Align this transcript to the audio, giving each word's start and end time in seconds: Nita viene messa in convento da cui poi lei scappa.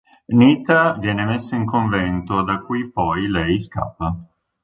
Nita 0.33 0.93
viene 0.93 1.25
messa 1.25 1.55
in 1.55 1.65
convento 1.67 2.41
da 2.41 2.57
cui 2.57 2.89
poi 2.89 3.27
lei 3.29 3.59
scappa. 3.59 4.17